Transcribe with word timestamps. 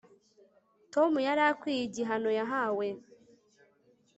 tom 0.93 1.11
yari 1.27 1.41
akwiye 1.51 1.81
igihano 1.87 2.29
yahawe 2.37 2.87